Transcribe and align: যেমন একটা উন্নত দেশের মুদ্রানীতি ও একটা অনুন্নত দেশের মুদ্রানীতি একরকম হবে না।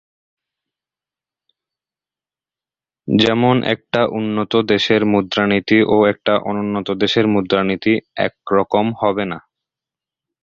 যেমন 3.07 3.55
একটা 3.73 4.01
উন্নত 4.17 4.53
দেশের 4.69 5.01
মুদ্রানীতি 5.05 5.79
ও 5.87 5.97
একটা 6.07 6.33
অনুন্নত 6.49 6.87
দেশের 7.03 7.25
মুদ্রানীতি 7.27 7.93
একরকম 8.27 8.85
হবে 9.01 9.23
না। 9.25 9.39